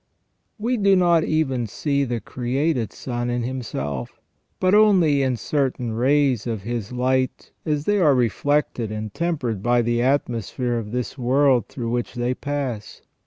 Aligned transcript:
We 0.57 0.77
do 0.77 0.95
not 0.95 1.23
even 1.23 1.67
see 1.67 2.05
the 2.05 2.19
created 2.19 2.91
sun 2.91 3.29
in 3.29 3.43
Himself, 3.43 4.19
but 4.59 4.73
only 4.73 5.21
in 5.21 5.37
certain 5.37 5.91
rays 5.93 6.47
of 6.47 6.63
His 6.63 6.91
light 6.91 7.51
as 7.67 7.85
they 7.85 7.99
are 7.99 8.15
reflected 8.15 8.91
and 8.91 9.13
tempered 9.13 9.61
by 9.61 9.83
the 9.83 10.01
atmosphere 10.01 10.79
of 10.79 10.91
this 10.91 11.19
world 11.19 11.67
through 11.67 11.91
which 11.91 12.15
they 12.15 12.33
pass. 12.33 13.03